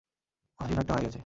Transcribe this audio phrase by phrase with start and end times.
[0.59, 1.19] হাসি-ঠাট্টা হয়ে গেছে?